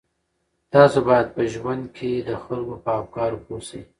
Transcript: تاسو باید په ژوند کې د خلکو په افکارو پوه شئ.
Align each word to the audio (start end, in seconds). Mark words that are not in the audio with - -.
تاسو 0.73 0.97
باید 1.09 1.27
په 1.35 1.41
ژوند 1.53 1.83
کې 1.95 2.11
د 2.27 2.31
خلکو 2.43 2.75
په 2.83 2.91
افکارو 3.01 3.41
پوه 3.45 3.61
شئ. 3.67 3.81